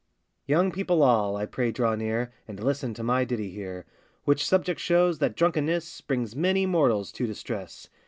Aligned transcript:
]YOUNG 0.47 0.71
people 0.71 1.03
all, 1.03 1.37
I 1.37 1.45
pray 1.45 1.71
draw 1.71 1.93
near, 1.93 2.33
And 2.47 2.59
listen 2.59 2.95
to 2.95 3.03
my 3.03 3.23
ditty 3.23 3.51
here; 3.51 3.85
Which 4.23 4.47
subject 4.47 4.79
shows 4.79 5.19
that 5.19 5.35
drunkenness 5.35 6.01
Brings 6.01 6.35
many 6.35 6.65
mortals 6.65 7.11
to 7.11 7.27
distress! 7.27 7.87